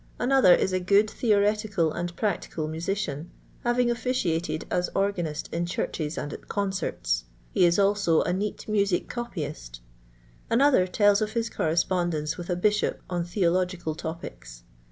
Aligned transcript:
Another 0.17 0.51
is 0.55 0.73
a 0.73 0.79
good 0.79 1.07
theoretical 1.11 1.91
and 1.93 2.15
prac 2.15 2.41
tical 2.41 2.67
musician, 2.67 3.29
having 3.63 3.91
officiated 3.91 4.65
as 4.71 4.89
organist 4.95 5.47
in 5.53 5.67
churches 5.67 6.17
and 6.17 6.33
at 6.33 6.47
concerts; 6.47 7.25
he 7.51 7.65
is 7.65 7.77
also 7.77 8.23
a 8.23 8.33
neat 8.33 8.67
music 8.67 9.07
copyist 9.07 9.79
Another 10.49 10.87
tells 10.87 11.21
of 11.21 11.33
his 11.33 11.51
correspondence 11.51 12.35
with 12.35 12.49
a 12.49 12.55
bishop 12.55 12.99
on 13.11 13.23
theological 13.23 13.93
topics. 13.93 14.63